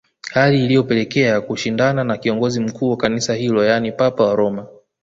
Hali 0.33 0.65
iliyopelekea 0.65 1.41
kushindana 1.41 2.03
na 2.03 2.17
kiongozi 2.17 2.59
mkuu 2.59 2.89
wa 2.89 2.97
kanisa 2.97 3.33
hilo 3.35 3.63
yani 3.65 3.91
papa 3.91 4.23
wa 4.23 4.35
Roma 4.35 4.67